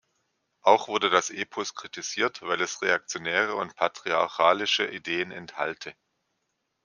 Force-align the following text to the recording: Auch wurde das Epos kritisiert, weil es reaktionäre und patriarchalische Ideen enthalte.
Auch 0.63 0.87
wurde 0.87 1.11
das 1.11 1.29
Epos 1.29 1.75
kritisiert, 1.75 2.41
weil 2.41 2.59
es 2.61 2.81
reaktionäre 2.81 3.53
und 3.53 3.75
patriarchalische 3.75 4.87
Ideen 4.87 5.29
enthalte. 5.29 5.93